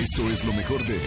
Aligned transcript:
Esto 0.00 0.30
es 0.30 0.44
lo 0.44 0.52
mejor 0.52 0.84
de. 0.86 1.00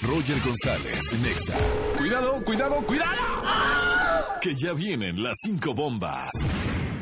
Roger 0.00 0.40
González, 0.40 1.20
Nexa. 1.20 1.54
Cuidado, 1.98 2.42
cuidado, 2.42 2.76
cuidado. 2.86 4.40
Que 4.40 4.54
ya 4.54 4.72
vienen 4.72 5.22
las 5.22 5.36
cinco 5.44 5.74
bombas 5.74 6.30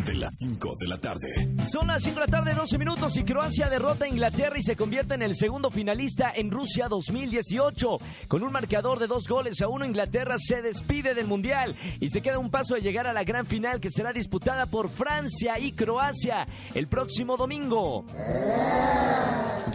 de 0.05 0.15
las 0.17 0.31
5 0.39 0.75
de 0.79 0.87
la 0.87 0.99
tarde. 0.99 1.67
Son 1.67 1.87
las 1.87 2.03
5 2.03 2.21
de 2.21 2.27
la 2.27 2.31
tarde, 2.31 2.55
12 2.55 2.77
minutos 2.77 3.17
y 3.17 3.25
Croacia 3.25 3.71
derrota 3.71 4.05
a 4.05 4.09
Inglaterra 4.09 4.59
y 4.59 4.63
se 4.63 4.77
convierte 4.77 5.15
en 5.15 5.23
el 5.23 5.35
segundo 5.35 5.71
finalista 5.71 6.31
en 6.35 6.51
Rusia 6.51 6.89
2018. 6.89 7.99
Con 8.29 8.43
un 8.43 8.53
marcador 8.53 8.99
de 8.99 9.07
dos 9.07 9.27
goles 9.27 9.63
a 9.63 9.69
uno, 9.69 9.87
Inglaterra 9.87 10.35
se 10.39 10.61
despide 10.61 11.15
del 11.15 11.27
Mundial 11.27 11.75
y 12.01 12.11
se 12.11 12.21
queda 12.21 12.39
un 12.39 12.51
paso 12.51 12.75
de 12.75 12.83
llegar 12.83 13.07
a 13.07 13.15
la 13.15 13.25
gran 13.25 13.47
final 13.47 13.81
que 13.81 13.91
será 13.91 14.13
disputada 14.13 14.67
por 14.67 14.91
Francia 14.91 15.59
y 15.59 15.73
Croacia 15.73 16.47
el 16.75 16.87
próximo 16.87 17.37
domingo. 17.37 18.05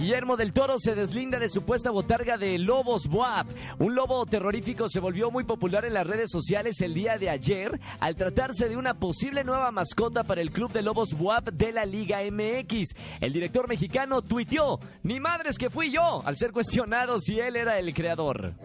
Guillermo 0.09 0.37
del 0.37 0.53
Toro 0.53 0.79
se 0.79 0.95
deslinda 0.95 1.37
de 1.37 1.49
su 1.49 1.61
puesta 1.61 1.91
botarga 1.91 2.35
de 2.35 2.57
Lobos 2.57 3.05
Boab. 3.07 3.45
Un 3.77 3.93
lobo 3.93 4.25
terrorífico 4.25 4.89
se 4.89 4.99
volvió 4.99 5.29
muy 5.29 5.43
popular 5.43 5.85
en 5.85 5.93
las 5.93 6.07
redes 6.07 6.31
sociales 6.31 6.81
el 6.81 6.95
día 6.95 7.19
de 7.19 7.29
ayer 7.29 7.79
al 7.99 8.15
tratarse 8.15 8.67
de 8.67 8.75
una 8.75 8.95
posible 8.95 9.43
nueva 9.43 9.69
mascota 9.69 10.23
para 10.23 10.41
el 10.41 10.49
club 10.49 10.71
de 10.71 10.81
Lobos 10.81 11.13
Boab 11.13 11.53
de 11.53 11.71
la 11.71 11.85
Liga 11.85 12.21
MX. 12.23 12.95
El 13.21 13.33
director 13.33 13.67
mexicano 13.67 14.23
tuiteó, 14.23 14.79
ni 15.03 15.19
madres 15.19 15.59
que 15.59 15.69
fui 15.69 15.91
yo, 15.91 16.25
al 16.25 16.37
ser 16.37 16.53
cuestionado 16.53 17.19
si 17.19 17.39
él 17.39 17.55
era 17.55 17.77
el 17.77 17.93
creador. 17.93 18.55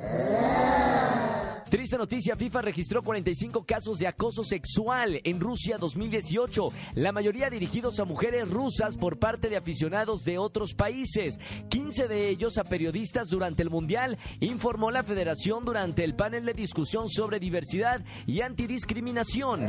Triste 1.74 1.98
noticia, 1.98 2.37
FIFA 2.37 2.62
registró 2.62 3.02
45 3.02 3.64
casos 3.64 3.98
de 3.98 4.06
acoso 4.06 4.45
sexual 4.45 5.20
en 5.24 5.41
Rusia 5.41 5.77
2018, 5.77 6.69
la 6.95 7.10
mayoría 7.10 7.50
dirigidos 7.50 7.98
a 7.98 8.05
mujeres 8.05 8.48
rusas 8.48 8.97
por 8.97 9.19
parte 9.19 9.48
de 9.48 9.56
aficionados 9.56 10.23
de 10.23 10.38
otros 10.38 10.73
países, 10.73 11.37
15 11.70 12.06
de 12.06 12.28
ellos 12.28 12.59
a 12.59 12.62
periodistas 12.62 13.27
durante 13.28 13.64
el 13.64 13.70
Mundial, 13.70 14.19
informó 14.38 14.92
la 14.92 15.02
federación 15.02 15.64
durante 15.64 16.05
el 16.05 16.14
panel 16.14 16.44
de 16.44 16.53
discusión 16.53 17.08
sobre 17.08 17.41
diversidad 17.41 18.05
y 18.25 18.42
antidiscriminación. 18.42 19.66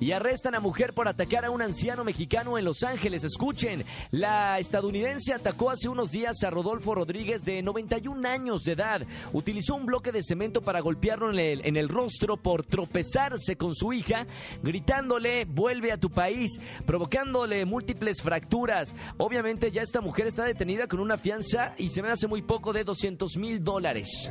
Y 0.00 0.12
arrestan 0.12 0.54
a 0.54 0.60
mujer 0.60 0.92
por 0.92 1.08
atacar 1.08 1.44
a 1.44 1.50
un 1.50 1.62
anciano 1.62 2.04
mexicano 2.04 2.58
en 2.58 2.64
Los 2.64 2.82
Ángeles. 2.82 3.24
Escuchen, 3.24 3.84
la 4.10 4.58
estadounidense 4.58 5.34
atacó 5.34 5.70
hace 5.70 5.88
unos 5.88 6.10
días 6.10 6.42
a 6.44 6.50
Rodolfo 6.50 6.94
Rodríguez 6.94 7.42
de 7.42 7.62
91 7.62 8.28
años 8.28 8.62
de 8.62 8.72
edad. 8.72 9.02
Utilizó 9.32 9.74
un 9.74 9.86
bloque 9.86 10.12
de 10.12 10.22
cemento 10.22 10.62
para 10.62 10.80
golpearlo 10.80 11.30
en 11.30 11.38
el, 11.38 11.66
en 11.66 11.76
el 11.76 11.88
rostro 11.88 12.36
por 12.36 12.64
tropezarse 12.64 13.56
con 13.56 13.74
su 13.74 13.92
hija, 13.92 14.26
gritándole, 14.62 15.44
vuelve 15.44 15.92
a 15.92 15.98
tu 15.98 16.10
país, 16.10 16.60
provocándole 16.86 17.64
múltiples 17.64 18.22
fracturas. 18.22 18.94
Obviamente 19.16 19.70
ya 19.70 19.82
esta 19.82 20.00
mujer 20.00 20.26
está 20.26 20.44
detenida 20.44 20.86
con 20.86 21.00
una 21.00 21.18
fianza 21.18 21.74
y 21.76 21.88
se 21.88 22.02
me 22.02 22.10
hace 22.10 22.28
muy 22.28 22.42
poco 22.42 22.72
de 22.72 22.84
200 22.84 23.36
mil 23.36 23.62
dólares 23.62 24.30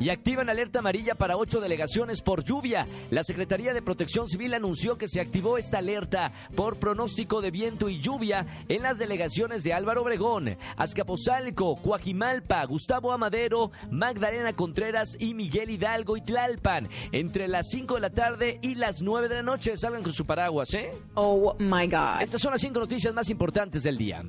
y 0.00 0.08
activan 0.08 0.48
alerta 0.48 0.80
amarilla 0.80 1.14
para 1.14 1.36
ocho 1.36 1.60
delegaciones 1.60 2.22
por 2.22 2.42
lluvia. 2.42 2.86
La 3.10 3.22
Secretaría 3.22 3.72
de 3.72 3.82
Protección 3.82 4.28
Civil 4.28 4.54
anunció 4.54 4.96
que 4.96 5.06
se 5.06 5.20
activó 5.20 5.58
esta 5.58 5.78
alerta 5.78 6.32
por 6.56 6.78
pronóstico 6.78 7.40
de 7.40 7.50
viento 7.50 7.88
y 7.88 8.00
lluvia 8.00 8.46
en 8.68 8.82
las 8.82 8.98
delegaciones 8.98 9.62
de 9.62 9.74
Álvaro 9.74 10.02
Obregón, 10.02 10.56
Azcapotzalco, 10.76 11.76
Coajimalpa, 11.76 12.64
Gustavo 12.64 13.12
Amadero, 13.12 13.70
Magdalena 13.90 14.54
Contreras 14.54 15.16
y 15.18 15.34
Miguel 15.34 15.70
Hidalgo 15.70 16.16
y 16.16 16.22
Tlalpan 16.22 16.88
entre 17.12 17.46
las 17.46 17.68
5 17.70 17.94
de 17.96 18.00
la 18.00 18.10
tarde 18.10 18.58
y 18.62 18.74
las 18.74 19.02
9 19.02 19.28
de 19.28 19.34
la 19.36 19.42
noche. 19.42 19.76
Salgan 19.76 20.02
con 20.02 20.12
su 20.12 20.24
paraguas, 20.24 20.72
¿eh? 20.74 20.90
Oh 21.14 21.54
my 21.58 21.86
God. 21.86 22.22
Estas 22.22 22.40
son 22.40 22.52
las 22.52 22.60
cinco 22.60 22.80
noticias 22.80 23.12
más 23.12 23.28
importantes 23.28 23.82
del 23.82 23.96
día. 23.96 24.22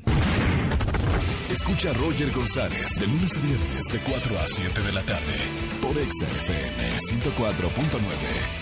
Escucha 1.51 1.89
a 1.89 1.93
Roger 1.93 2.31
González 2.31 2.99
de 2.99 3.07
lunes 3.07 3.37
a 3.37 3.41
viernes 3.41 3.85
de 3.91 3.99
4 3.99 4.39
a 4.39 4.47
7 4.47 4.81
de 4.81 4.91
la 4.91 5.03
tarde 5.03 5.37
por 5.81 5.97
Exa 5.97 6.27
FM 6.27 6.97
104.9. 6.97 8.60